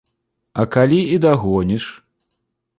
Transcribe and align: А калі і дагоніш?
А 0.63 0.65
калі 0.77 0.99
і 1.17 1.21
дагоніш? 1.27 1.85